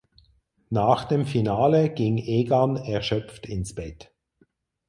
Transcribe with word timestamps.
Nach 0.71 1.03
dem 1.03 1.27
Finale 1.27 1.91
ging 1.93 2.17
Egan 2.17 2.75
erschöpft 2.75 3.45
ins 3.45 3.75
Bett. 3.75 4.11